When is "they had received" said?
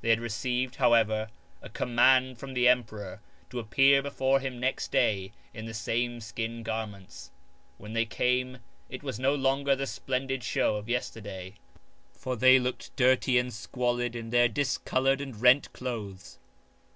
0.00-0.74